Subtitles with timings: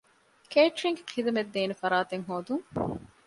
[0.51, 2.65] ކޭޓްރިންގ ޚިދުމަތްދޭނެ ފަރާތެއް ހޯދުން